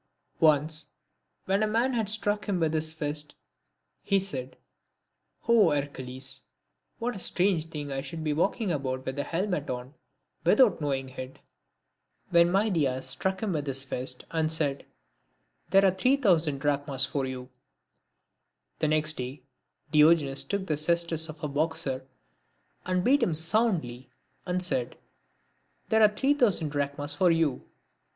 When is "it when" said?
11.09-12.47